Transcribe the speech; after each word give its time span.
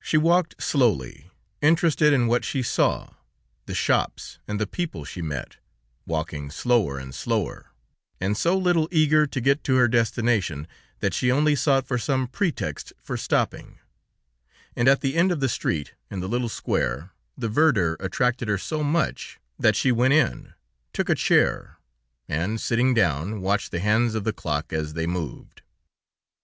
She 0.00 0.16
walked 0.16 0.60
slowly, 0.60 1.30
interested 1.62 2.12
in 2.12 2.26
what 2.26 2.44
she 2.44 2.60
saw, 2.60 3.14
the 3.66 3.72
shops 3.76 4.40
and 4.48 4.58
the 4.60 4.66
people 4.66 5.04
she 5.04 5.22
met, 5.22 5.58
walking 6.06 6.50
slower 6.50 6.98
and 6.98 7.14
slower, 7.14 7.70
and 8.20 8.36
so 8.36 8.58
little 8.58 8.88
eager 8.90 9.28
to 9.28 9.40
get 9.40 9.62
to 9.62 9.76
her 9.76 9.86
destination 9.86 10.66
that 10.98 11.14
she 11.14 11.30
only 11.30 11.54
sought 11.54 11.86
for 11.86 11.98
some 11.98 12.26
pretext 12.26 12.92
for 13.00 13.16
stopping, 13.16 13.78
and 14.74 14.88
at 14.88 15.02
the 15.02 15.14
end 15.14 15.30
of 15.30 15.38
the 15.38 15.48
street, 15.48 15.94
in 16.10 16.18
the 16.18 16.28
little 16.28 16.48
square, 16.48 17.10
the 17.38 17.48
verdure 17.48 17.96
attracted 18.00 18.48
her 18.48 18.58
so 18.58 18.82
much, 18.82 19.38
that 19.56 19.76
she 19.76 19.92
went 19.92 20.14
in, 20.14 20.52
took 20.92 21.08
a 21.08 21.14
chair, 21.14 21.76
and, 22.28 22.60
sitting 22.60 22.92
down, 22.92 23.40
watched 23.40 23.70
the 23.70 23.78
hands 23.78 24.16
of 24.16 24.24
the 24.24 24.32
clock 24.32 24.72
as 24.72 24.94
they 24.94 25.06
moved. 25.06 25.62